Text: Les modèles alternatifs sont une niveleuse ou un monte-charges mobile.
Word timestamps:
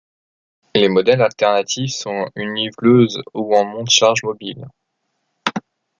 Les 0.73 0.89
modèles 0.89 1.21
alternatifs 1.21 1.93
sont 1.95 2.25
une 2.35 2.53
niveleuse 2.53 3.21
ou 3.35 3.55
un 3.55 3.65
monte-charges 3.65 4.23
mobile. 4.23 4.65